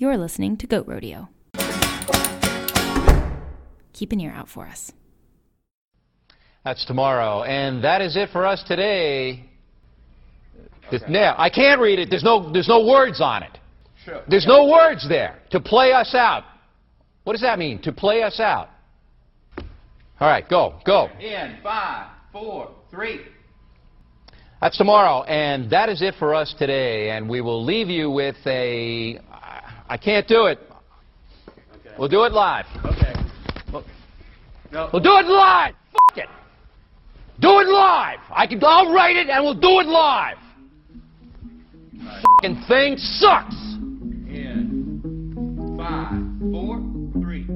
[0.00, 1.28] You're listening to Goat Rodeo.
[3.92, 4.92] Keep an ear out for us.
[6.64, 7.42] That's tomorrow.
[7.42, 9.44] And that is it for us today.
[10.92, 12.10] This- yeah, I can't read it.
[12.10, 13.58] There's no, there's no words on it.
[14.04, 14.22] Sure.
[14.28, 15.40] There's no words there.
[15.50, 16.44] To play us out.
[17.24, 17.82] What does that mean?
[17.82, 18.68] To play us out.
[20.20, 21.08] All right, go, go.
[21.20, 23.22] In five, four, three.
[24.60, 25.24] That's tomorrow.
[25.24, 27.10] And that is it for us today.
[27.10, 29.18] And we will leave you with a.
[29.88, 30.58] I can't do it.
[31.48, 31.94] Okay.
[31.98, 32.66] We'll do it live.
[32.84, 33.14] Okay.
[34.70, 34.90] No.
[34.92, 35.74] We'll do it live.
[35.92, 36.28] Fuck it.
[37.40, 38.18] Do it live.
[38.30, 38.62] I can.
[38.62, 40.36] I'll write it and we'll do it live.
[42.42, 43.54] Fucking thing sucks.
[44.28, 46.20] In five,
[46.50, 46.82] four,
[47.22, 47.46] three.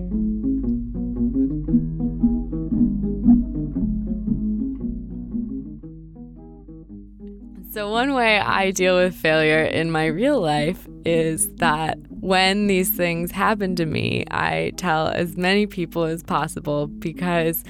[7.73, 12.89] So, one way I deal with failure in my real life is that when these
[12.89, 17.64] things happen to me, I tell as many people as possible because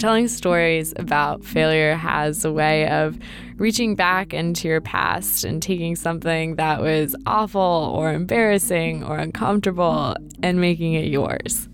[0.00, 3.16] telling stories about failure has a way of
[3.54, 7.60] reaching back into your past and taking something that was awful
[7.94, 11.68] or embarrassing or uncomfortable and making it yours.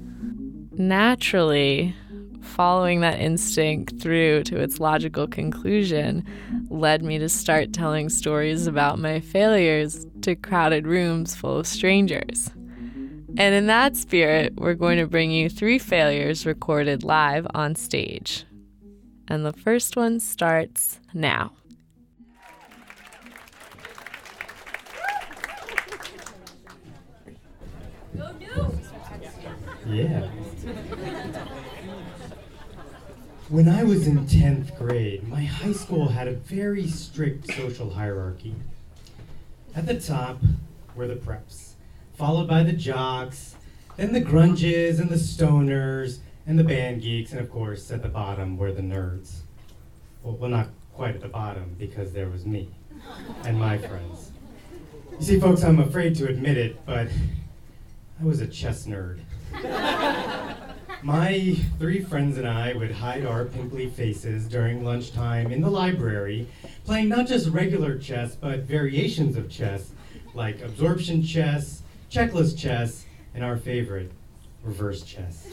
[0.72, 1.96] Naturally,
[2.44, 6.24] following that instinct through to its logical conclusion
[6.68, 12.50] led me to start telling stories about my failures to crowded rooms full of strangers.
[13.36, 18.44] And in that spirit, we're going to bring you three failures recorded live on stage.
[19.26, 21.52] And the first one starts now.
[29.86, 30.30] Yeah.
[33.54, 38.56] When I was in 10th grade, my high school had a very strict social hierarchy.
[39.76, 40.40] At the top
[40.96, 41.74] were the preps,
[42.14, 43.54] followed by the jocks,
[43.96, 48.08] then the grunges and the stoners, and the band geeks, and of course, at the
[48.08, 49.42] bottom were the nerds.
[50.24, 52.74] Well, well not quite at the bottom, because there was me
[53.44, 54.32] and my friends.
[55.12, 57.06] You see, folks, I'm afraid to admit it, but
[58.20, 59.20] I was a chess nerd.
[61.02, 66.48] My three friends and I would hide our pimply faces during lunchtime in the library,
[66.84, 69.90] playing not just regular chess, but variations of chess,
[70.34, 73.04] like absorption chess, checklist chess,
[73.34, 74.12] and our favorite,
[74.62, 75.48] reverse chess.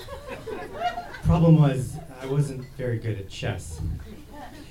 [1.24, 3.82] Problem was, I wasn't very good at chess.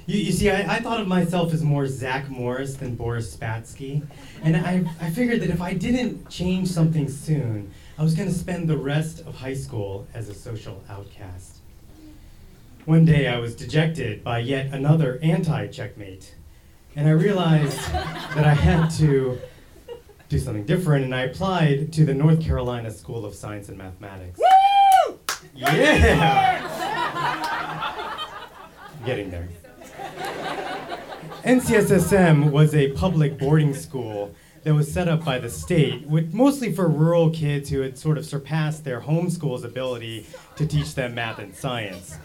[0.07, 4.07] You, you see, I, I thought of myself as more Zach Morris than Boris Spassky,
[4.43, 7.71] and I, I figured that if I didn't change something soon,
[8.01, 11.59] I was going to spend the rest of high school as a social outcast.
[12.87, 16.35] One day I was dejected by yet another anti checkmate,
[16.97, 19.39] and I realized that I had to
[20.31, 24.41] do something different, and I applied to the North Carolina School of Science and Mathematics.
[24.41, 25.19] Woo!
[25.55, 26.67] Yeah!
[29.05, 29.51] Getting there.
[31.45, 36.73] NCSSM was a public boarding school that was set up by the state, with, mostly
[36.73, 40.27] for rural kids who had sort of surpassed their homeschool's ability
[40.57, 42.19] to teach them math and science.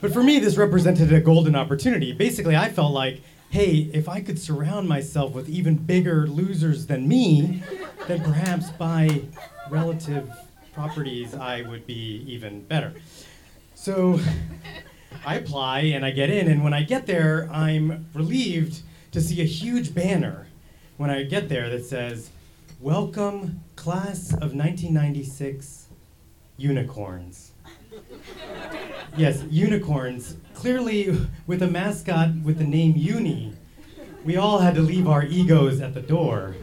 [0.00, 2.12] But for me, this represented a golden opportunity.
[2.12, 7.08] Basically, I felt like, hey, if I could surround myself with even bigger losers than
[7.08, 7.62] me,
[8.06, 9.22] then perhaps by
[9.70, 10.30] relative
[10.72, 12.92] properties, I would be even better.
[13.74, 14.20] So
[15.24, 19.40] I apply and I get in, and when I get there, I'm relieved to see
[19.40, 20.46] a huge banner
[20.96, 22.30] when I get there that says,
[22.80, 25.88] Welcome, class of 1996
[26.56, 27.52] unicorns.
[29.16, 33.54] yes, unicorns, clearly with a mascot with the name Uni.
[34.24, 36.54] We all had to leave our egos at the door.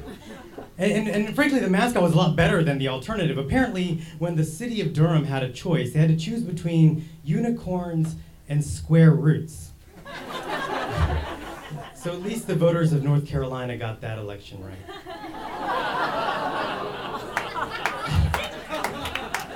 [0.77, 3.37] And, and, and, frankly, the mascot was a lot better than the alternative.
[3.37, 8.15] Apparently, when the city of Durham had a choice, they had to choose between unicorns
[8.49, 9.71] and square roots.
[12.03, 14.77] So at least the voters of North Carolina got that election right.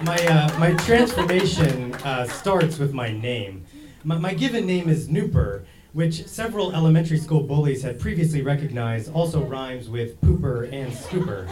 [0.01, 3.65] my, uh, my transformation uh, starts with my name.
[4.05, 9.43] My, my given name is Nupur, which several elementary school bullies had previously recognized also
[9.43, 11.49] rhymes with pooper and scooper.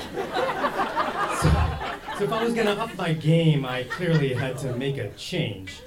[1.41, 4.97] So, so if I was going to up my game, I clearly had to make
[4.97, 5.81] a change.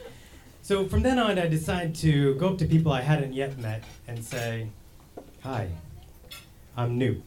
[0.61, 3.85] So from then on, I decided to go up to people I hadn't yet met
[4.07, 4.69] and say,
[5.49, 5.67] Hi,
[6.77, 7.23] I'm Noop.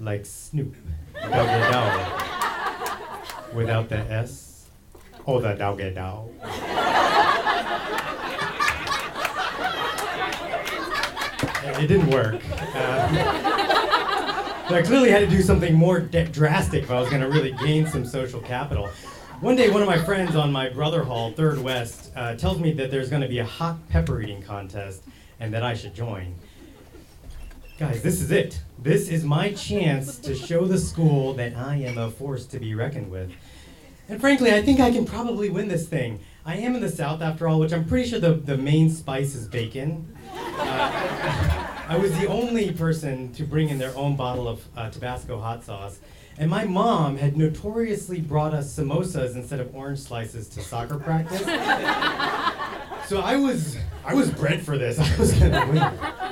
[0.00, 0.74] Like Snoop.
[1.14, 2.24] Dogg.
[3.54, 4.66] Without the S.
[5.24, 6.28] Oh, the doggy dog.
[11.80, 12.42] It didn't work.
[12.74, 13.08] Uh,
[14.70, 17.52] I clearly had to do something more d- drastic if I was going to really
[17.52, 18.88] gain some social capital.
[19.38, 22.72] One day, one of my friends on my brother hall, Third West, uh, tells me
[22.72, 25.04] that there's going to be a hot pepper eating contest
[25.38, 26.34] and that I should join.
[27.76, 28.62] Guys, this is it.
[28.78, 32.72] This is my chance to show the school that I am a force to be
[32.76, 33.32] reckoned with.
[34.08, 36.20] And frankly, I think I can probably win this thing.
[36.46, 39.34] I am in the South, after all, which I'm pretty sure the, the main spice
[39.34, 40.16] is bacon.
[40.32, 45.40] Uh, I was the only person to bring in their own bottle of uh, Tabasco
[45.40, 45.98] hot sauce.
[46.38, 51.40] And my mom had notoriously brought us samosas instead of orange slices to soccer practice.
[53.08, 54.98] so I was I was bred for this.
[55.00, 56.23] I was gonna win.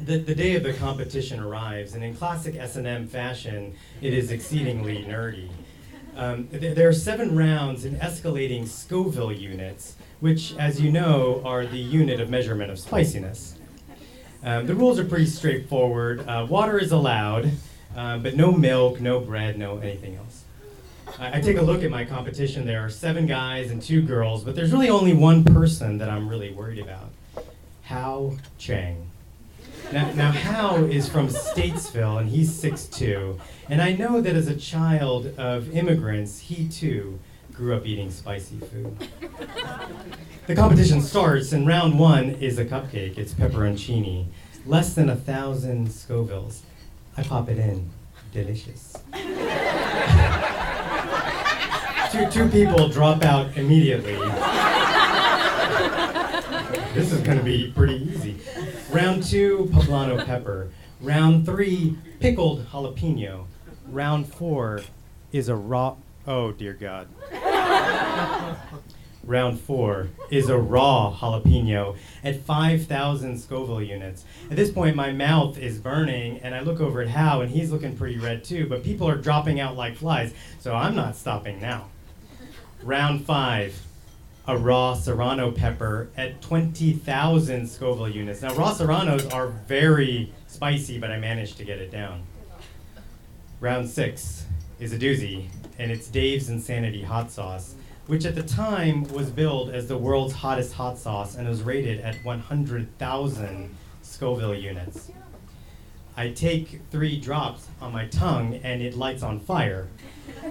[0.00, 5.04] The, the day of the competition arrives, and in classic S&M fashion, it is exceedingly
[5.04, 5.50] nerdy.
[6.16, 11.64] Um, th- there are seven rounds in escalating Scoville units, which, as you know, are
[11.64, 13.56] the unit of measurement of spiciness.
[14.42, 16.28] Um, the rules are pretty straightforward.
[16.28, 17.50] Uh, water is allowed,
[17.96, 20.44] uh, but no milk, no bread, no anything else.
[21.18, 22.66] I, I take a look at my competition.
[22.66, 26.28] There are seven guys and two girls, but there's really only one person that I'm
[26.28, 27.10] really worried about
[27.84, 29.10] Hao Chang.
[29.94, 33.38] Now, now Hao is from Statesville, and he's 6'2",
[33.68, 37.20] and I know that as a child of immigrants, he too
[37.52, 39.08] grew up eating spicy food.
[40.48, 43.18] The competition starts, and round one is a cupcake.
[43.18, 44.26] It's pepperoncini,
[44.66, 46.62] less than a thousand Scovilles.
[47.16, 47.88] I pop it in,
[48.32, 48.96] delicious.
[52.10, 54.16] two, two people drop out immediately.
[56.94, 58.36] This is going to be pretty easy.
[58.94, 60.70] Round two, poblano pepper.
[61.00, 63.46] Round three, pickled jalapeno.
[63.88, 64.82] Round four
[65.32, 65.96] is a raw.
[66.28, 67.08] Oh dear God.
[69.24, 74.24] Round four is a raw jalapeno at 5,000 Scoville units.
[74.48, 77.72] At this point, my mouth is burning, and I look over at Hao, and he's
[77.72, 81.60] looking pretty red too, but people are dropping out like flies, so I'm not stopping
[81.60, 81.86] now.
[82.80, 83.74] Round five,
[84.46, 88.42] a raw serrano pepper at 20,000 Scoville units.
[88.42, 92.22] Now, raw serranos are very spicy, but I managed to get it down.
[93.60, 94.44] Round six
[94.78, 95.46] is a doozy,
[95.78, 97.74] and it's Dave's Insanity hot sauce,
[98.06, 102.00] which at the time was billed as the world's hottest hot sauce and was rated
[102.00, 105.10] at 100,000 Scoville units.
[106.16, 109.88] I take three drops on my tongue, and it lights on fire.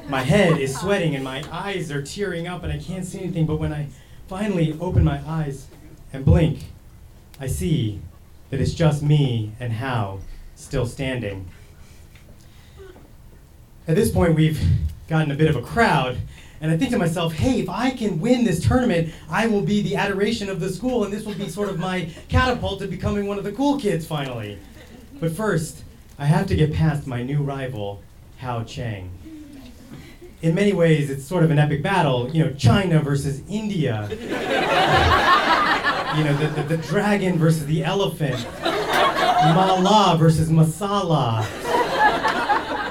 [0.08, 3.46] My head is sweating, and my eyes are tearing up, and I can't see anything.
[3.46, 3.88] But when I
[4.28, 5.68] finally open my eyes
[6.12, 6.66] and blink,
[7.40, 8.02] I see
[8.50, 10.20] that it's just me and Hao
[10.56, 11.50] still standing.
[13.88, 14.62] At this point, we've
[15.08, 16.18] gotten a bit of a crowd,
[16.62, 19.82] and I think to myself, hey, if I can win this tournament, I will be
[19.82, 23.26] the adoration of the school, and this will be sort of my catapult to becoming
[23.26, 24.58] one of the cool kids finally.
[25.20, 25.84] But first,
[26.18, 28.02] I have to get past my new rival,
[28.38, 29.10] Hao Chang.
[30.44, 34.10] In many ways, it's sort of an epic battle, you know, China versus India.
[34.12, 34.18] you
[36.26, 38.46] know, the, the, the dragon versus the elephant.
[38.62, 41.46] Mala versus Masala.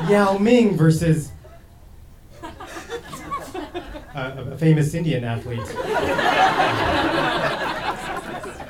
[0.08, 1.31] Yao Ming versus
[2.43, 2.49] uh,
[4.14, 5.60] a, a famous Indian athlete.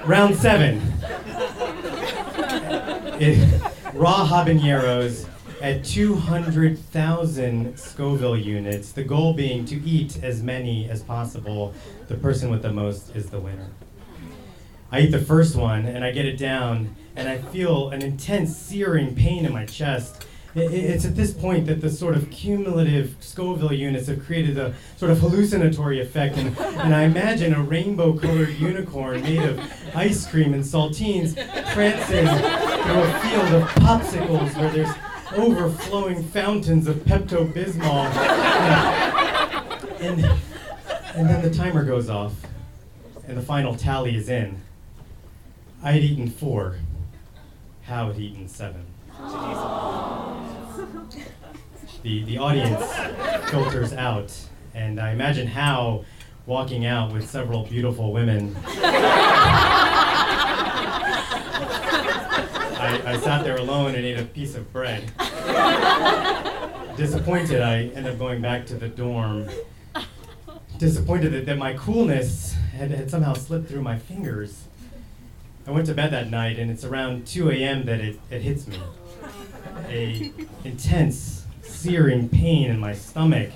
[0.04, 0.82] Round seven.
[3.20, 3.62] It-
[3.94, 5.28] raw habaneros
[5.62, 11.72] at 200,000 Scoville units, the goal being to eat as many as possible.
[12.08, 13.68] The person with the most is the winner.
[14.90, 18.56] I eat the first one and I get it down, and I feel an intense
[18.56, 20.26] searing pain in my chest.
[20.56, 25.12] It's at this point that the sort of cumulative Scoville units have created a sort
[25.12, 29.60] of hallucinatory effect, and, and I imagine a rainbow colored unicorn made of
[29.94, 31.34] ice cream and saltines
[31.72, 34.94] prancing through a field of popsicles where there's
[35.34, 38.06] overflowing fountains of Pepto Bismol.
[40.00, 40.24] And,
[41.14, 42.34] and then the timer goes off,
[43.26, 44.60] and the final tally is in.
[45.82, 46.76] I had eaten four.
[47.82, 48.84] Hao had eaten seven.
[52.02, 52.84] The, the audience
[53.50, 54.32] filters out,
[54.74, 56.04] and I imagine Hao
[56.46, 58.56] walking out with several beautiful women.
[62.92, 65.10] I, I sat there alone and ate a piece of bread.
[66.96, 69.48] Disappointed, I ended up going back to the dorm.
[70.76, 74.64] Disappointed that, that my coolness had, had somehow slipped through my fingers.
[75.66, 77.86] I went to bed that night, and it's around 2 a.m.
[77.86, 78.78] that it, it hits me.
[79.88, 80.30] A
[80.64, 83.52] intense, searing pain in my stomach.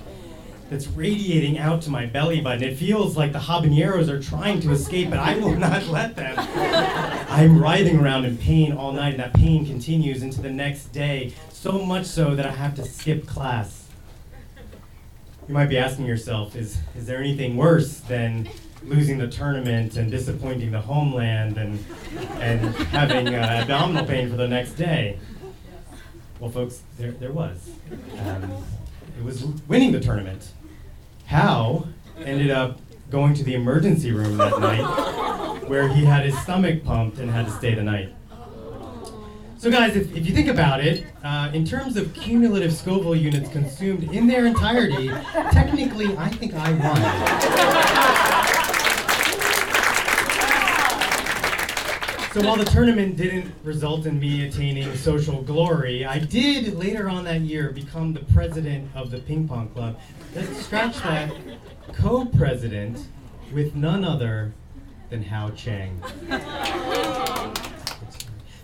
[0.69, 2.63] That's radiating out to my belly button.
[2.63, 6.35] It feels like the habaneros are trying to escape, but I will not let them.
[7.29, 11.33] I'm writhing around in pain all night, and that pain continues into the next day,
[11.51, 13.85] so much so that I have to skip class.
[15.47, 18.49] You might be asking yourself, is, is there anything worse than
[18.83, 21.83] losing the tournament and disappointing the homeland and,
[22.39, 25.17] and having uh, abdominal pain for the next day?
[26.39, 27.69] Well, folks, there, there was.
[28.19, 28.51] Um,
[29.17, 30.51] it was winning the tournament.
[31.27, 31.85] Hao
[32.25, 32.79] ended up
[33.09, 37.45] going to the emergency room that night where he had his stomach pumped and had
[37.45, 38.13] to stay the night.
[39.57, 43.49] So, guys, if, if you think about it, uh, in terms of cumulative Scoville units
[43.49, 48.26] consumed in their entirety, technically, I think I won.
[52.37, 57.23] So, while the tournament didn't result in me attaining social glory, I did later on
[57.23, 59.99] that year become the president of the ping pong club.
[60.35, 61.33] Let's scratch that.
[61.93, 63.07] Co president
[63.51, 64.53] with none other
[65.09, 65.99] than Hao Chang.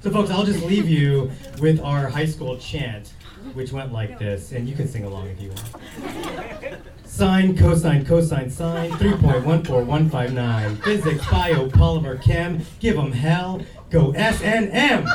[0.01, 3.13] So, folks, I'll just leave you with our high school chant,
[3.55, 6.83] which went like this, and you can sing along if you want.
[7.15, 10.83] Sine, cosine, cosine, sine, 3.14159.
[10.83, 15.05] Physics, bio, polymer, chem, give 'em hell, go S and M.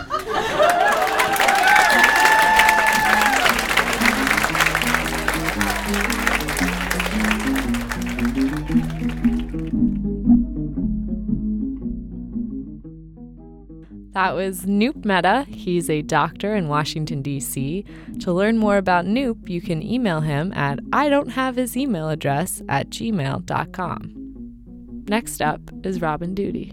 [14.18, 15.46] That was Noop Mehta.
[15.48, 17.84] He's a doctor in Washington, D.C.
[18.18, 22.08] To learn more about Noop, you can email him at I don't have his email
[22.08, 25.04] address at gmail.com.
[25.06, 26.72] Next up is Robin Doody.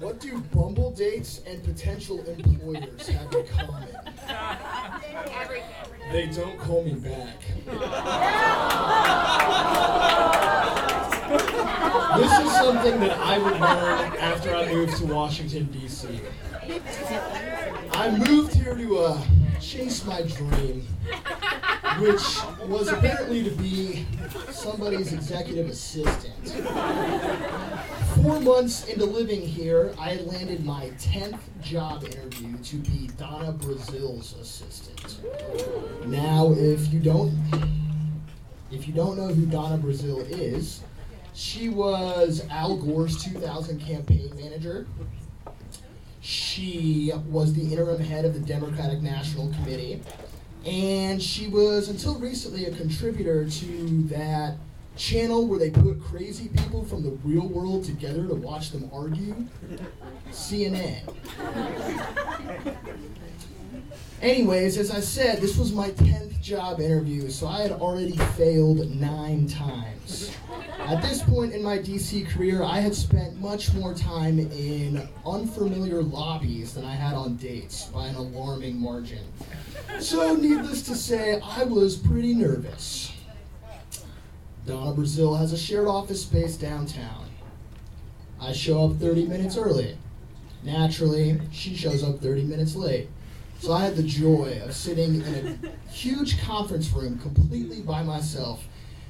[0.00, 4.73] What do Bumble dates and potential employers have in common?
[6.12, 7.40] They don't call me back.
[12.18, 16.20] this is something that I would learn after I moved to Washington, D.C.
[17.92, 19.20] I moved here to uh,
[19.60, 20.86] chase my dream,
[21.98, 22.22] which
[22.68, 24.06] was apparently to be
[24.50, 26.54] somebody's executive assistant.
[28.24, 34.32] Four months into living here, I landed my 10th job interview to be Donna Brazile's
[34.40, 35.18] assistant.
[36.06, 37.34] Now, if you don't
[38.70, 40.80] if you don't know who Donna Brazile is,
[41.34, 44.86] she was Al Gore's 2000 campaign manager.
[46.22, 50.00] She was the interim head of the Democratic National Committee,
[50.64, 54.56] and she was until recently a contributor to that
[54.96, 59.46] channel where they put crazy people from the real world together to watch them argue.
[60.30, 61.00] CNN.
[64.22, 68.90] Anyways, as I said, this was my 10th job interview, so I had already failed
[68.94, 70.34] nine times.
[70.78, 76.02] At this point in my DC career, I had spent much more time in unfamiliar
[76.02, 79.24] lobbies than I had on dates by an alarming margin.
[79.98, 83.13] So, needless to say, I was pretty nervous.
[84.66, 87.26] Donna Brazile has a shared office space downtown.
[88.40, 89.96] I show up 30 minutes early.
[90.62, 93.08] Naturally, she shows up 30 minutes late.
[93.60, 98.64] So I had the joy of sitting in a huge conference room completely by myself,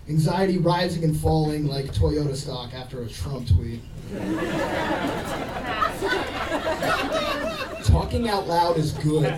[0.08, 3.82] anxiety rising and falling like Toyota stock after a Trump tweet.
[7.84, 9.32] Talking out loud is good.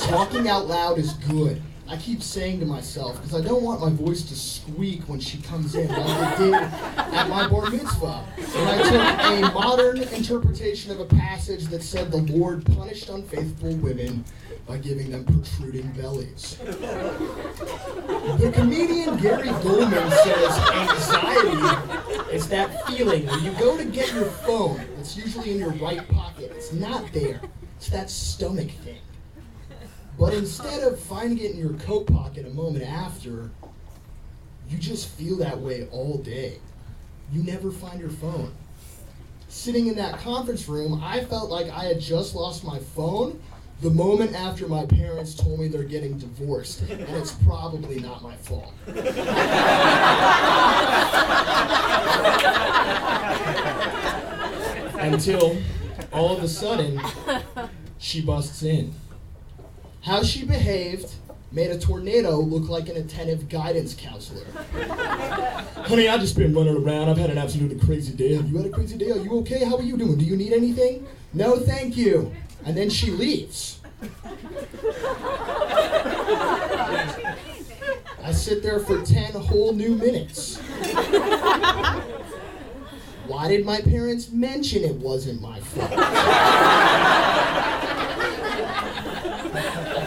[0.00, 1.62] Talking out loud is good.
[1.90, 5.38] I keep saying to myself, because I don't want my voice to squeak when she
[5.38, 8.24] comes in, like it did at my bar mitzvah.
[8.38, 13.74] And I took a modern interpretation of a passage that said the Lord punished unfaithful
[13.78, 14.24] women
[14.68, 16.58] by giving them protruding bellies.
[16.58, 24.26] The comedian Gary Gulman says anxiety is that feeling when you go to get your
[24.26, 27.40] phone, it's usually in your right pocket, it's not there.
[27.78, 29.00] It's that stomach thing.
[30.20, 33.50] But instead of finding it in your coat pocket a moment after,
[34.68, 36.58] you just feel that way all day.
[37.32, 38.52] You never find your phone.
[39.48, 43.40] Sitting in that conference room, I felt like I had just lost my phone
[43.80, 48.36] the moment after my parents told me they're getting divorced, and it's probably not my
[48.36, 48.74] fault.
[55.00, 55.56] Until
[56.12, 57.00] all of a sudden,
[57.96, 58.92] she busts in.
[60.02, 61.14] How she behaved
[61.52, 64.46] made a tornado look like an attentive guidance counselor.
[65.84, 67.08] Honey, I've just been running around.
[67.08, 68.34] I've had an absolutely crazy day.
[68.34, 69.10] Have you had a crazy day?
[69.10, 69.64] Are you okay?
[69.64, 70.16] How are you doing?
[70.16, 71.06] Do you need anything?
[71.34, 72.32] No, thank you.
[72.64, 73.80] And then she leaves.
[78.22, 80.58] I sit there for 10 whole new minutes.
[83.26, 85.90] Why did my parents mention it wasn't my fault?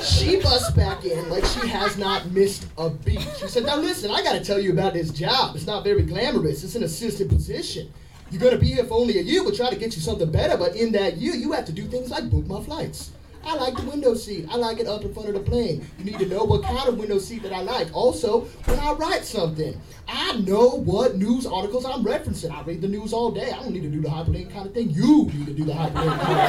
[0.03, 3.21] she busts back in like she has not missed a beat.
[3.39, 5.55] She said, Now listen, I gotta tell you about this job.
[5.55, 7.91] It's not very glamorous, it's an assistant position.
[8.29, 9.43] You're gonna be here for only a year.
[9.43, 11.85] We'll try to get you something better, but in that year, you have to do
[11.85, 13.11] things like book my flights.
[13.45, 14.47] I like the window seat.
[14.49, 15.85] I like it up in front of the plane.
[15.99, 17.93] You need to know what kind of window seat that I like.
[17.93, 22.51] Also, when I write something, I know what news articles I'm referencing.
[22.51, 23.51] I read the news all day.
[23.51, 24.91] I don't need to do the hyperlink kind of thing.
[24.91, 26.47] You need to do the hyperlink kind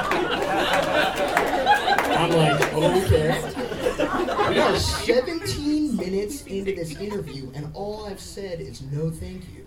[0.00, 1.28] of thing.
[2.22, 3.52] I'm like, okay.
[4.48, 9.66] We are 17 minutes into this interview, and all I've said is no thank you.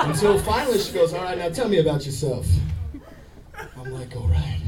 [0.00, 2.46] Until finally she goes, all right, now tell me about yourself.
[3.76, 4.62] I'm like, all right.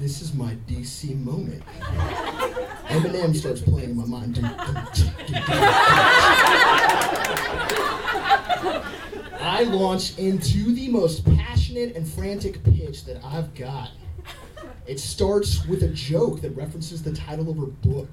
[0.00, 1.62] This is my DC moment.
[2.88, 4.38] Eminem starts playing in my mind.
[9.42, 13.90] I launch into the most passionate and frantic pitch that I've got.
[14.86, 18.08] It starts with a joke that references the title of her book.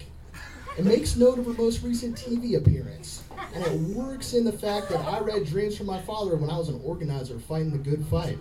[0.77, 3.23] It makes note of her most recent TV appearance.
[3.53, 6.57] And it works in the fact that I read Dreams from My Father when I
[6.57, 8.37] was an organizer fighting the good fight.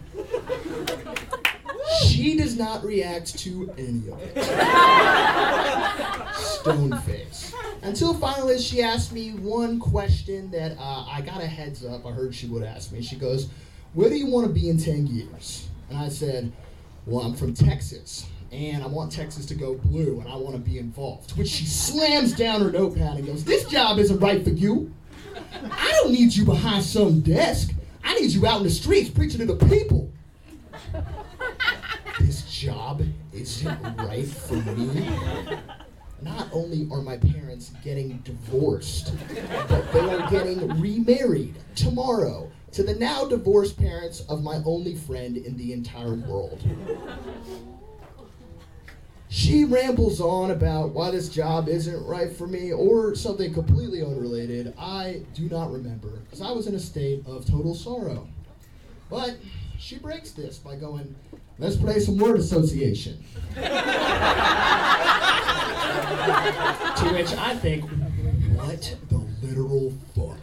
[2.07, 4.45] She does not react to any of it.
[6.37, 7.55] Stone face.
[7.83, 12.05] Until finally she asked me one question that uh, I got a heads up.
[12.07, 13.03] I heard she would ask me.
[13.03, 13.49] She goes,
[13.95, 15.69] Where do you want to be in 10 years?
[15.89, 16.53] And I said,
[17.07, 18.29] Well, I'm from Texas.
[18.51, 21.37] And I want Texas to go blue, and I want to be involved.
[21.37, 24.93] Which she slams down her notepad and goes, This job isn't right for you.
[25.71, 27.73] I don't need you behind some desk.
[28.03, 30.11] I need you out in the streets preaching to the people.
[32.21, 33.01] This job
[33.33, 35.09] isn't right for me.
[36.21, 39.13] Not only are my parents getting divorced,
[39.69, 45.37] but they are getting remarried tomorrow to the now divorced parents of my only friend
[45.37, 46.61] in the entire world.
[49.31, 54.75] She rambles on about why this job isn't right for me or something completely unrelated.
[54.79, 58.27] I do not remember because I was in a state of total sorrow.
[59.11, 59.37] But
[59.79, 61.15] she breaks this by going,
[61.59, 63.23] let's play some word association.
[63.55, 63.63] to
[67.13, 67.85] which I think,
[68.57, 70.39] what the literal fuck?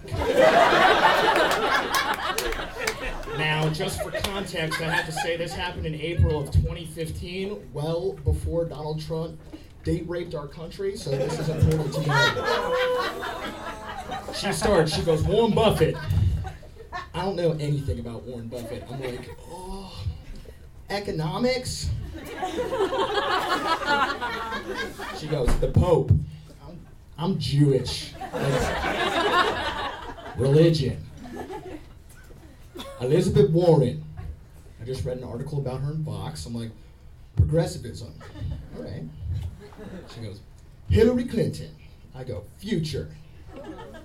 [3.38, 8.14] Now, just for context, I have to say this happened in April of 2015, well
[8.24, 9.38] before Donald Trump
[9.84, 13.44] date raped our country, so this is important to know.
[14.34, 15.96] She starts, she goes, Warren Buffett.
[17.14, 18.84] I don't know anything about Warren Buffett.
[18.90, 20.05] I'm like, oh,
[20.90, 21.90] economics?
[25.20, 26.12] She goes, the Pope.
[26.68, 26.80] I'm,
[27.18, 28.14] I'm Jewish.
[30.38, 31.04] Religion.
[33.02, 34.04] Elizabeth Warren.
[34.82, 36.46] I just read an article about her in Vox.
[36.46, 36.72] I'm like,
[37.38, 38.14] progressivism.
[38.76, 39.04] All right.
[40.14, 40.42] She goes,
[40.90, 41.74] Hillary Clinton.
[42.14, 43.10] I go, future.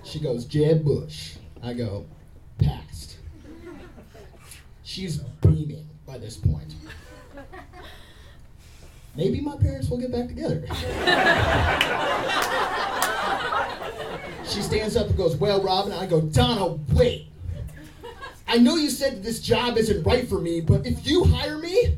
[0.04, 1.34] She goes, Jeb Bush.
[1.62, 2.06] I go,
[2.58, 3.16] past.
[4.84, 6.74] She's beaming by this point.
[9.14, 10.60] Maybe my parents will get back together.
[14.44, 17.28] she stands up and goes, Well, Robin, I go, Donna, wait.
[18.48, 21.58] I know you said that this job isn't right for me, but if you hire
[21.58, 21.96] me,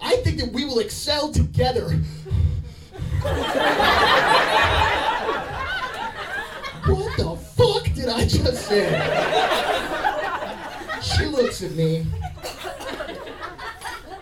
[0.00, 1.90] I think that we will excel together.
[6.86, 8.86] what the fuck did I just say?
[11.02, 12.06] She looks at me,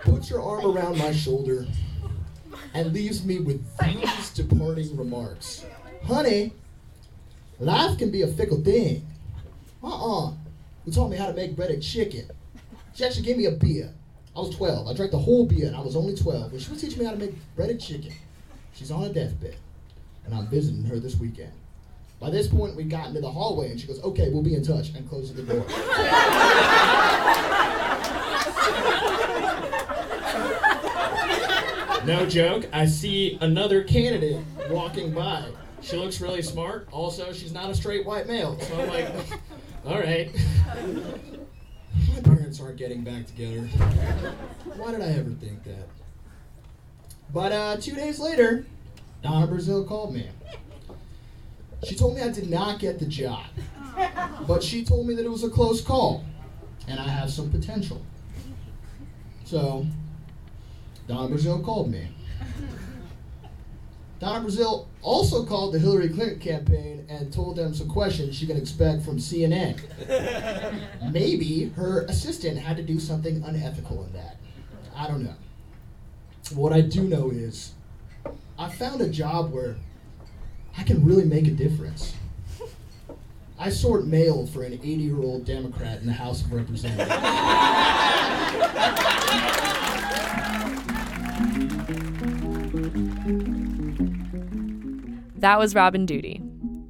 [0.07, 1.67] puts her arm around my shoulder,
[2.75, 5.67] and leaves me with these departing remarks.
[6.05, 6.53] Honey,
[7.59, 9.05] life can be a fickle thing.
[9.83, 10.33] Uh-uh.
[10.85, 12.31] Who taught me how to make breaded chicken.
[12.95, 13.93] She actually gave me a beer.
[14.37, 14.87] I was 12.
[14.87, 16.53] I drank the whole beer, and I was only 12.
[16.53, 18.13] But she was teaching me how to make breaded chicken.
[18.75, 19.57] She's on a deathbed,
[20.25, 21.53] and I'm visiting her this weekend.
[22.21, 24.63] By this point, we got into the hallway, and she goes, "Okay, we'll be in
[24.63, 25.65] touch," and closes the door.
[32.07, 32.69] No joke.
[32.73, 34.41] I see another candidate
[34.71, 35.45] walking by.
[35.83, 36.87] She looks really smart.
[36.93, 38.57] Also, she's not a straight white male.
[38.61, 39.09] So I'm like,
[39.85, 40.31] all right.
[42.15, 43.63] My parents aren't getting back together.
[44.77, 45.89] Why did I ever think that?
[47.35, 48.65] But uh, two days later,
[49.23, 50.29] Donna Brazile called me.
[51.89, 53.47] She told me I did not get the job,
[54.47, 56.25] but she told me that it was a close call,
[56.87, 58.01] and I have some potential.
[59.45, 59.87] So,
[61.07, 62.09] Donna Brazile called me.
[64.19, 68.57] Donna Brazile also called the Hillary Clinton campaign and told them some questions she can
[68.57, 69.79] expect from CNN.
[71.13, 74.39] Maybe her assistant had to do something unethical in that.
[74.95, 75.35] I don't know.
[76.55, 77.73] What I do know is
[78.59, 79.77] I found a job where
[80.79, 82.15] I can really make a difference.
[83.59, 87.11] I sort mail for an 80 year old Democrat in the House of Representatives.
[95.47, 96.43] That was Robin Doody.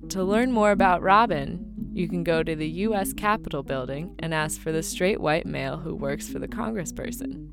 [0.08, 3.12] To learn more about Robin, you can go to the U.S.
[3.12, 7.50] Capitol building and ask for the straight white male who works for the congressperson.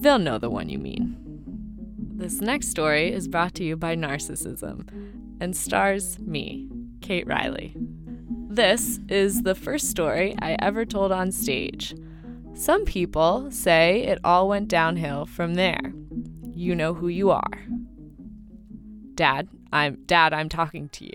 [0.00, 1.16] They'll know the one you mean.
[2.16, 4.88] This next story is brought to you by Narcissism
[5.40, 6.68] and stars me,
[7.02, 7.76] Kate Reilly.
[8.48, 11.94] This is the first story I ever told on stage.
[12.54, 15.92] Some people say it all went downhill from there.
[16.52, 17.64] You know who you are.
[19.14, 21.14] Dad, I'm Dad, I'm talking to you.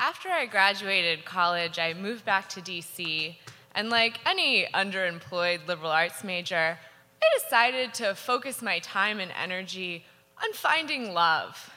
[0.00, 3.36] After I graduated college, I moved back to DC,
[3.74, 6.78] and like any underemployed liberal arts major,
[7.22, 10.04] I decided to focus my time and energy
[10.42, 11.70] on finding love.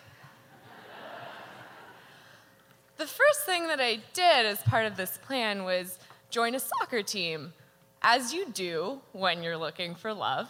[2.98, 6.00] the first thing that I did as part of this plan was
[6.32, 7.54] join a soccer team,
[8.02, 10.50] as you do when you're looking for love.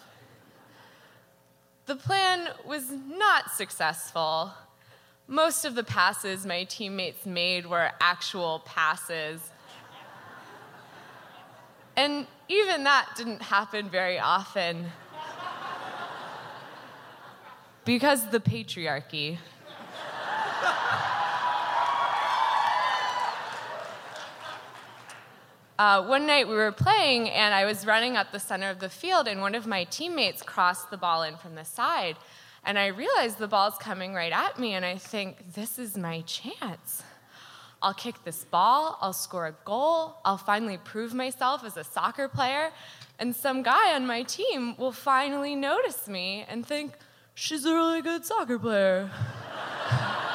[1.86, 4.54] The plan was not successful.
[5.28, 9.42] Most of the passes my teammates made were actual passes.
[11.96, 14.92] And even that didn't happen very often.
[17.86, 19.38] Because the patriarchy.
[25.84, 28.88] Uh, one night we were playing and I was running up the center of the
[28.88, 32.16] field and one of my teammates crossed the ball in from the side.
[32.64, 36.22] And I realized the ball's coming right at me and I think, this is my
[36.22, 37.04] chance.
[37.82, 42.30] I'll kick this ball, I'll score a goal, I'll finally prove myself as a soccer
[42.30, 42.72] player,
[43.20, 46.94] and some guy on my team will finally notice me and think,
[47.36, 49.12] she's a really good soccer player.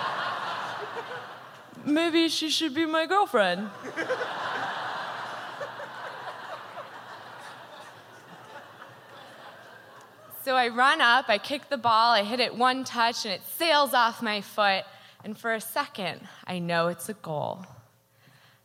[1.87, 3.71] Maybe she should be my girlfriend.
[10.49, 13.43] So I run up, I kick the ball, I hit it one touch, and it
[13.59, 14.85] sails off my foot.
[15.23, 17.67] And for a second, I know it's a goal.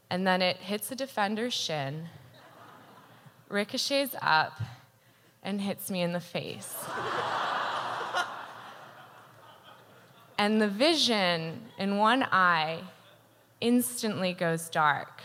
[0.10, 2.08] And then it hits a defender's shin,
[3.50, 4.62] ricochets up,
[5.43, 6.74] and hits me in the face.
[10.38, 12.80] and the vision in one eye
[13.60, 15.24] instantly goes dark.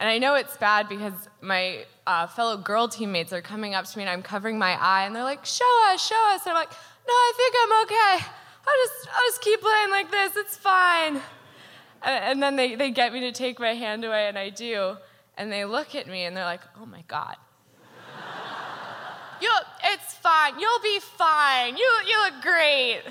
[0.00, 3.98] And I know it's bad because my uh, fellow girl teammates are coming up to
[3.98, 6.42] me and I'm covering my eye and they're like, show us, show us.
[6.46, 8.26] And I'm like, no, I think I'm okay.
[8.66, 10.36] I'll just, I'll just keep playing like this.
[10.36, 11.20] It's fine.
[12.02, 14.96] And, and then they, they get me to take my hand away and I do.
[15.36, 17.36] And they look at me and they're like, oh my God.
[19.42, 19.50] you
[19.84, 20.60] it's fine.
[20.60, 21.76] You'll be fine.
[21.76, 23.02] You, you look great.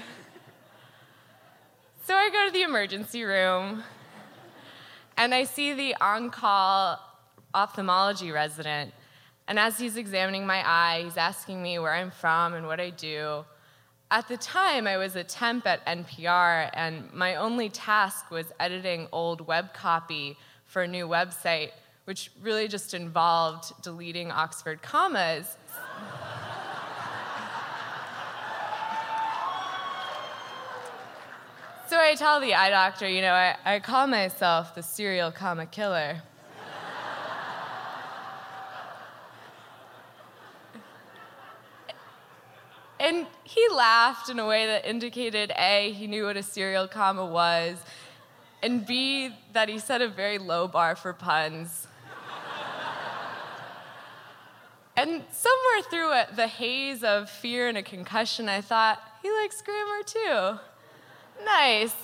[2.04, 3.84] So I go to the emergency room
[5.18, 7.00] and I see the on call
[7.54, 8.94] ophthalmology resident.
[9.48, 12.92] And as he's examining my eye, he's asking me where I'm from and what I
[12.92, 13.46] do.
[14.12, 19.08] At the time, I was a temp at NPR, and my only task was editing
[19.12, 21.72] old web copy for a new website,
[22.06, 25.58] which really just involved deleting Oxford commas.
[32.08, 36.22] I tell the eye doctor, you know, I, I call myself the serial comma killer.
[42.98, 47.26] and he laughed in a way that indicated A, he knew what a serial comma
[47.26, 47.76] was,
[48.64, 51.88] and B, that he set a very low bar for puns.
[54.96, 60.04] and somewhere through the haze of fear and a concussion, I thought, he likes grammar
[60.06, 60.60] too.
[61.44, 61.96] Nice.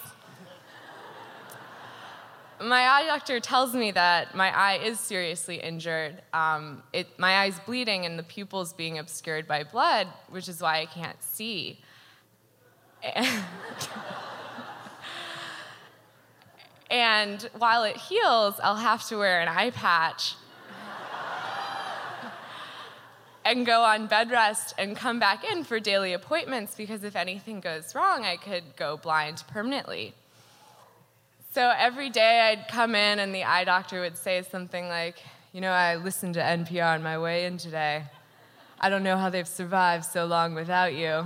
[2.62, 6.22] My eye doctor tells me that my eye is seriously injured.
[6.34, 10.80] Um, it, my eye's bleeding and the pupil's being obscured by blood, which is why
[10.80, 11.80] I can't see.
[16.90, 20.36] and while it heals, I'll have to wear an eye patch.
[23.46, 27.60] And go on bed rest and come back in for daily appointments because if anything
[27.60, 30.14] goes wrong, I could go blind permanently.
[31.54, 35.62] So every day I'd come in and the eye doctor would say something like, You
[35.62, 38.04] know, I listened to NPR on my way in today.
[38.80, 41.26] I don't know how they've survived so long without you.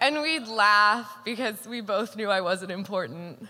[0.00, 3.48] and we'd laugh because we both knew I wasn't important.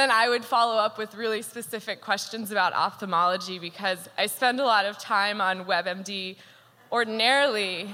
[0.00, 4.64] Then I would follow up with really specific questions about ophthalmology because I spend a
[4.64, 6.36] lot of time on WebMD
[6.90, 7.90] ordinarily,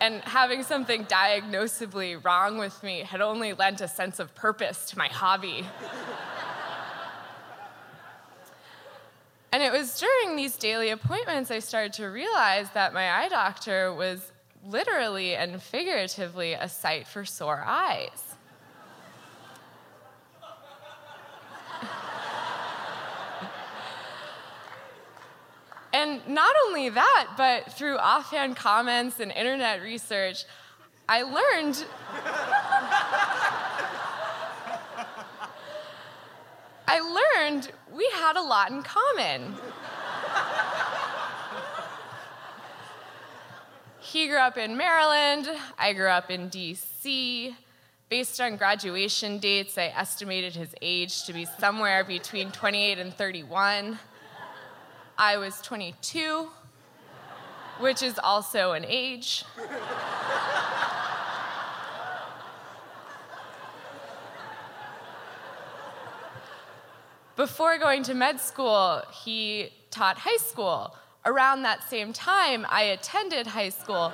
[0.00, 4.98] and having something diagnosably wrong with me had only lent a sense of purpose to
[4.98, 5.66] my hobby.
[9.52, 13.92] and it was during these daily appointments I started to realize that my eye doctor
[13.92, 14.30] was
[14.64, 18.31] literally and figuratively a sight for sore eyes.
[25.92, 30.44] And not only that, but through offhand comments and internet research,
[31.08, 31.84] I learned.
[36.88, 37.00] I
[37.38, 39.54] learned we had a lot in common.
[44.00, 47.54] he grew up in Maryland, I grew up in DC.
[48.08, 53.98] Based on graduation dates, I estimated his age to be somewhere between 28 and 31.
[55.24, 56.48] I was 22,
[57.78, 59.44] which is also an age.
[67.36, 70.96] Before going to med school, he taught high school.
[71.24, 74.12] Around that same time, I attended high school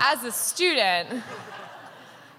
[0.00, 1.22] as a student.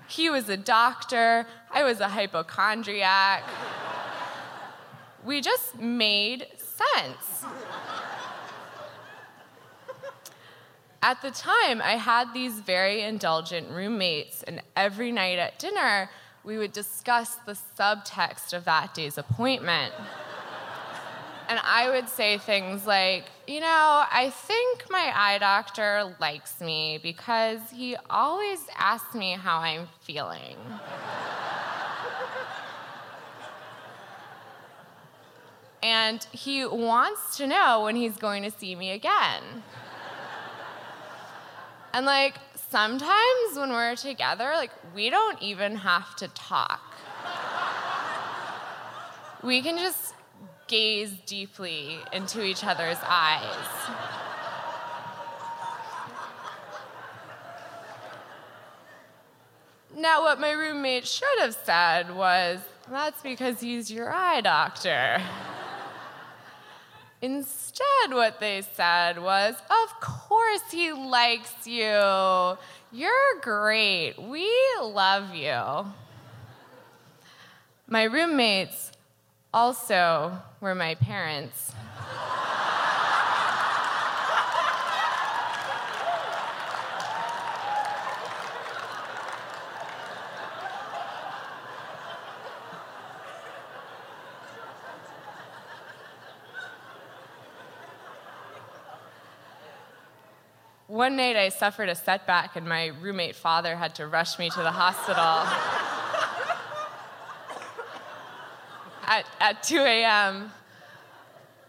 [0.08, 3.44] He was a doctor, I was a hypochondriac.
[5.26, 6.46] We just made
[6.78, 7.46] sense.
[11.02, 16.10] At the time, I had these very indulgent roommates, and every night at dinner,
[16.44, 19.94] we would discuss the subtext of that day's appointment.
[21.50, 23.66] And I would say things like, you know,
[24.12, 30.58] I think my eye doctor likes me because he always asks me how I'm feeling.
[35.88, 39.42] And he wants to know when he's going to see me again.
[41.94, 42.36] and like
[42.70, 46.82] sometimes when we're together, like we don't even have to talk.
[49.42, 50.14] we can just
[50.68, 53.70] gaze deeply into each other's eyes.
[59.96, 62.60] Now, what my roommate should have said was,
[62.92, 65.22] that's because he's your eye doctor.
[67.22, 72.58] Instead, what they said was, Of course he likes you.
[72.92, 74.16] You're great.
[74.18, 74.50] We
[74.82, 75.92] love you.
[77.88, 78.92] My roommates
[79.54, 81.74] also were my parents.
[100.98, 104.62] One night I suffered a setback, and my roommate father had to rush me to
[104.62, 105.22] the hospital
[109.04, 110.52] at, at 2 a.m.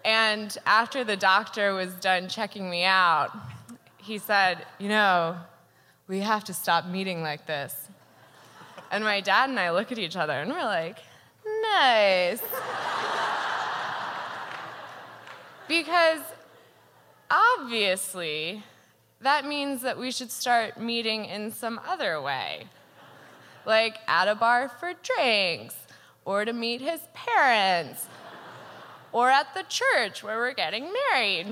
[0.02, 3.36] And after the doctor was done checking me out,
[3.98, 5.36] he said, You know,
[6.06, 7.90] we have to stop meeting like this.
[8.90, 11.00] And my dad and I look at each other and we're like,
[11.44, 12.40] Nice.
[15.68, 16.22] because
[17.30, 18.62] obviously,
[19.20, 22.66] that means that we should start meeting in some other way,
[23.66, 25.74] like at a bar for drinks,
[26.24, 28.06] or to meet his parents,
[29.12, 31.46] or at the church where we're getting married.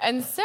[0.00, 0.44] And so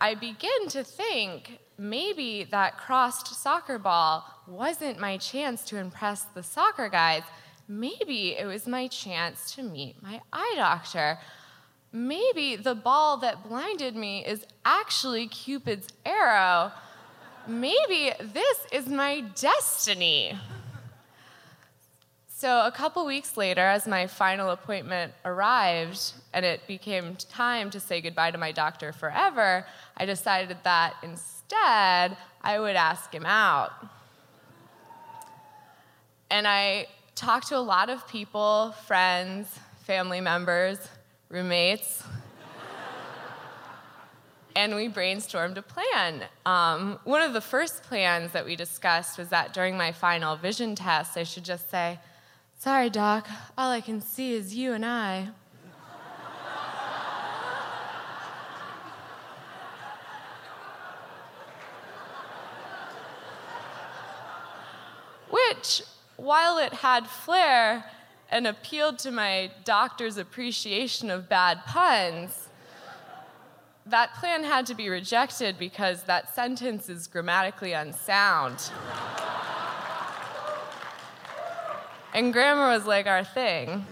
[0.00, 6.42] I begin to think maybe that crossed soccer ball wasn't my chance to impress the
[6.42, 7.22] soccer guys.
[7.68, 11.18] Maybe it was my chance to meet my eye doctor
[11.92, 16.72] maybe the ball that blinded me is actually Cupid's arrow.
[17.46, 20.38] Maybe this is my destiny.
[22.28, 27.78] So, a couple weeks later, as my final appointment arrived and it became time to
[27.78, 29.64] say goodbye to my doctor forever,
[29.96, 33.70] I decided that instead I would ask him out.
[36.30, 40.78] And I talked to a lot of people friends, family members,
[41.32, 42.04] roommates.
[44.56, 46.24] and we brainstormed a plan.
[46.44, 50.74] Um, one of the first plans that we discussed was that during my final vision
[50.74, 51.98] test, I should just say,
[52.58, 55.30] Sorry, Doc, all I can see is you and I.
[65.30, 65.82] Which,
[66.16, 67.86] while it had flair
[68.32, 72.48] and appealed to my doctor's appreciation of bad puns,
[73.84, 78.70] that plan had to be rejected because that sentence is grammatically unsound.
[82.14, 83.84] and grammar was like our thing.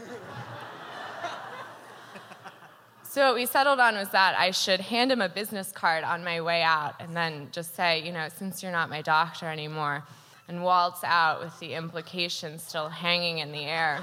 [3.03, 6.23] So what we settled on was that I should hand him a business card on
[6.23, 10.05] my way out and then just say, you know, since you're not my doctor anymore,
[10.51, 14.01] and waltz out with the implication still hanging in the air.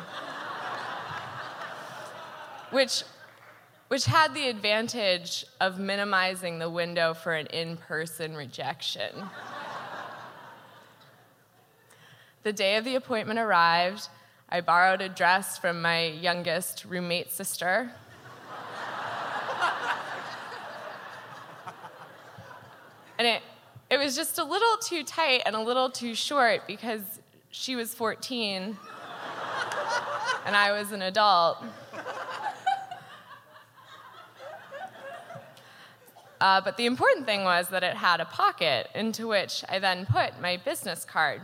[2.72, 3.04] which,
[3.90, 9.30] which had the advantage of minimizing the window for an in person rejection.
[12.44, 14.08] the day of the appointment arrived.
[14.48, 17.92] I borrowed a dress from my youngest roommate sister.
[23.20, 23.42] and it,
[23.90, 27.02] it was just a little too tight and a little too short because
[27.52, 28.78] she was 14
[30.46, 31.64] and I was an adult.
[36.40, 40.06] Uh, but the important thing was that it had a pocket into which I then
[40.06, 41.42] put my business card,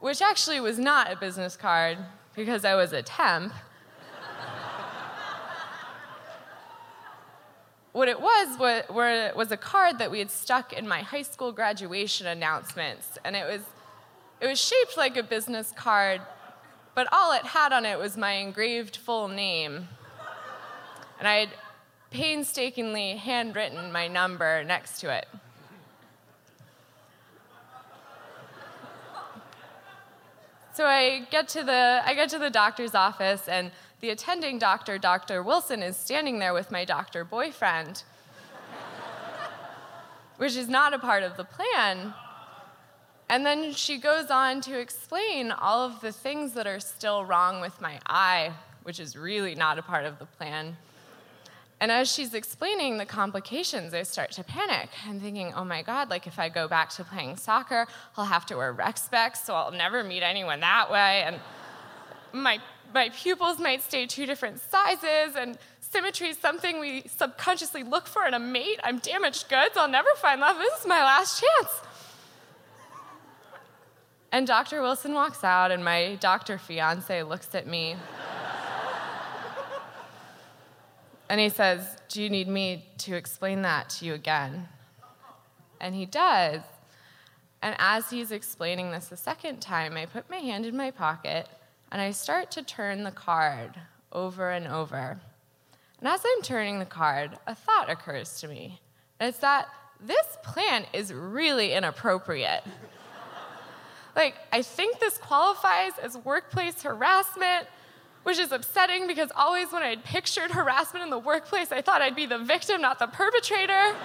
[0.00, 1.98] which actually was not a business card
[2.36, 3.52] because I was a temp.
[7.92, 8.58] What it was
[9.34, 13.46] was, a card that we had stuck in my high school graduation announcements, and it
[13.46, 13.62] was,
[14.40, 16.20] it was shaped like a business card,
[16.94, 19.88] but all it had on it was my engraved full name.
[21.18, 21.48] And I had
[22.10, 25.26] painstakingly handwritten my number next to it.
[30.78, 34.96] So I get to the I get to the doctor's office and the attending doctor,
[34.96, 35.42] Dr.
[35.42, 38.04] Wilson, is standing there with my doctor boyfriend,
[40.36, 42.14] which is not a part of the plan.
[43.28, 47.60] And then she goes on to explain all of the things that are still wrong
[47.60, 48.52] with my eye,
[48.84, 50.76] which is really not a part of the plan.
[51.80, 54.90] And as she's explaining the complications, I start to panic.
[55.06, 57.86] I'm thinking, oh my God, like if I go back to playing soccer,
[58.16, 61.22] I'll have to wear rec specs, so I'll never meet anyone that way.
[61.24, 61.38] And
[62.32, 62.58] my,
[62.92, 68.26] my pupils might stay two different sizes, and symmetry is something we subconsciously look for
[68.26, 68.80] in a mate.
[68.82, 70.56] I'm damaged goods, I'll never find love.
[70.58, 71.80] This is my last chance.
[74.32, 74.82] And Dr.
[74.82, 77.96] Wilson walks out, and my doctor fiance looks at me.
[81.28, 84.68] And he says, Do you need me to explain that to you again?
[85.80, 86.62] And he does.
[87.60, 91.48] And as he's explaining this a second time, I put my hand in my pocket
[91.90, 93.80] and I start to turn the card
[94.12, 95.20] over and over.
[95.98, 98.80] And as I'm turning the card, a thought occurs to me.
[99.18, 99.68] And it's that
[100.00, 102.62] this plan is really inappropriate.
[104.16, 107.66] like, I think this qualifies as workplace harassment,
[108.28, 112.14] which is upsetting because always when I'd pictured harassment in the workplace, I thought I'd
[112.14, 113.96] be the victim, not the perpetrator.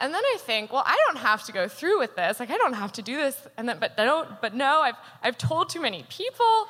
[0.00, 2.40] and then I think, well, I don't have to go through with this.
[2.40, 3.46] Like, I don't have to do this.
[3.58, 6.68] And then, but don't, but no, I've, I've told too many people.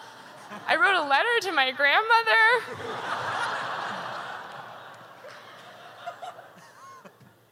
[0.67, 2.43] I wrote a letter to my grandmother.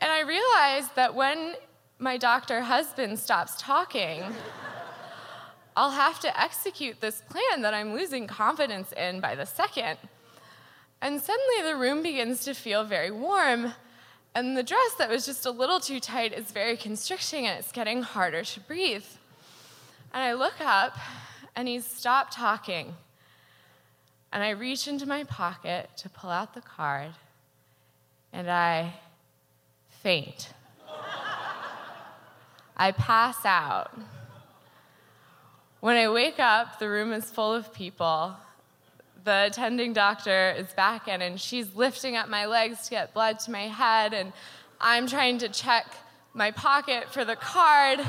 [0.00, 1.54] and I realized that when
[2.00, 4.24] my doctor husband stops talking,
[5.76, 9.98] I'll have to execute this plan that I'm losing confidence in by the second.
[11.02, 13.74] And suddenly the room begins to feel very warm,
[14.34, 17.70] and the dress that was just a little too tight is very constricting and it's
[17.70, 19.04] getting harder to breathe.
[20.12, 20.96] And I look up,
[21.56, 22.94] and he's stopped talking.
[24.32, 27.12] And I reach into my pocket to pull out the card,
[28.32, 28.94] and I
[30.02, 30.52] faint.
[32.76, 33.92] I pass out.
[35.84, 38.34] When I wake up, the room is full of people.
[39.24, 43.38] The attending doctor is back in, and she's lifting up my legs to get blood
[43.40, 44.32] to my head, and
[44.80, 45.84] I'm trying to check
[46.32, 48.00] my pocket for the card.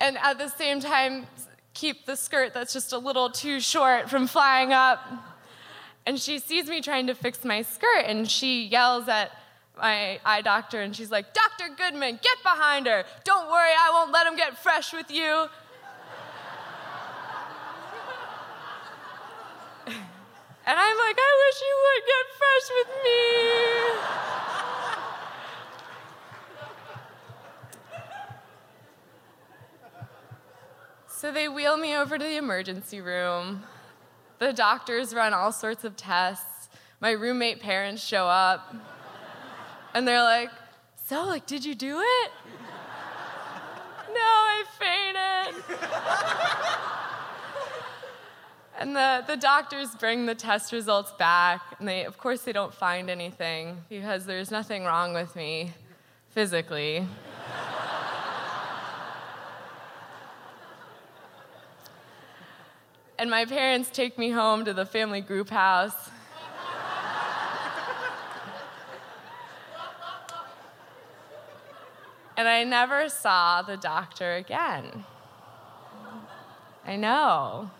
[0.00, 1.26] and at the same time,
[1.74, 5.06] keep the skirt that's just a little too short from flying up.
[6.06, 9.30] And she sees me trying to fix my skirt, and she yells at
[9.80, 11.74] my eye doctor, and she's like, Dr.
[11.76, 13.04] Goodman, get behind her.
[13.24, 15.46] Don't worry, I won't let him get fresh with you.
[20.66, 24.20] And I'm like, I wish you would get fresh with me.
[31.08, 33.64] so they wheel me over to the emergency room.
[34.38, 36.68] The doctors run all sorts of tests.
[37.00, 38.74] My roommate parents show up.
[39.94, 40.50] And they're like,
[41.06, 42.30] So, like, did you do it?
[44.08, 45.64] no, I fainted.
[48.80, 52.72] And the, the doctors bring the test results back, and they, of course, they don't
[52.72, 55.74] find anything because there's nothing wrong with me
[56.30, 57.06] physically.
[63.18, 66.08] and my parents take me home to the family group house.
[72.40, 75.04] And I never saw the doctor again.
[76.86, 77.70] I know.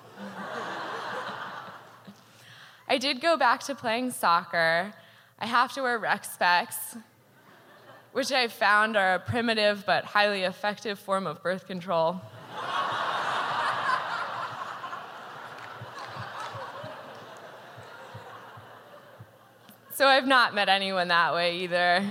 [2.86, 4.92] I did go back to playing soccer.
[5.38, 6.98] I have to wear rec specs,
[8.12, 12.20] which I found are a primitive but highly effective form of birth control.
[19.94, 22.06] so I've not met anyone that way either,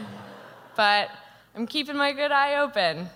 [0.75, 1.11] but
[1.59, 3.09] I'm keeping my good eye open.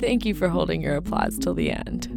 [0.00, 2.08] Thank you for holding your applause till the end.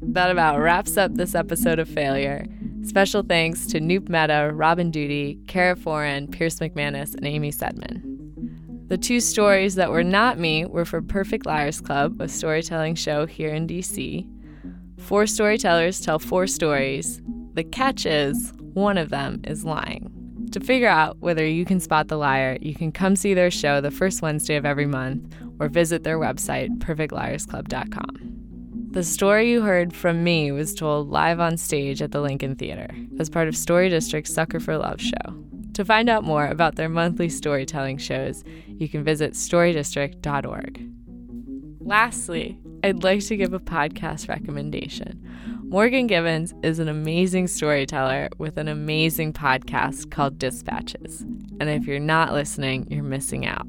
[0.00, 2.46] That about wraps up this episode of Failure.
[2.84, 8.00] Special thanks to Nupur Mehta, Robin Doody, Cara Foran, Pierce McManus, and Amy Saidman.
[8.86, 13.26] The two stories that were not me were for Perfect Liars Club, a storytelling show
[13.26, 14.24] here in DC.
[15.00, 17.20] Four storytellers tell four stories.
[17.54, 20.10] The catch is one of them is lying.
[20.52, 23.80] To figure out whether you can spot the liar, you can come see their show
[23.80, 28.34] the first Wednesday of every month or visit their website, perfectliarsclub.com.
[28.90, 32.88] The story you heard from me was told live on stage at the Lincoln Theater
[33.18, 35.34] as part of Story District's Sucker for Love show.
[35.72, 40.88] To find out more about their monthly storytelling shows, you can visit storydistrict.org.
[41.80, 45.20] Lastly, I'd like to give a podcast recommendation.
[45.74, 51.22] Morgan Givens is an amazing storyteller with an amazing podcast called Dispatches.
[51.58, 53.66] And if you're not listening, you're missing out.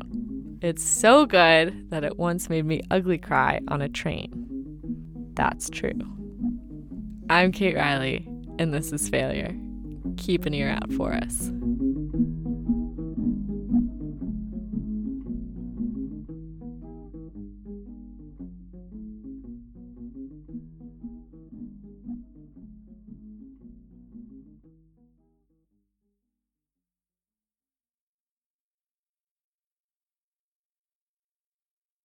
[0.62, 4.30] It's so good that it once made me ugly cry on a train.
[5.34, 6.00] That's true.
[7.28, 8.30] I'm Kate Reilly,
[8.60, 9.58] and this is Failure.
[10.18, 11.50] Keep an ear out for us.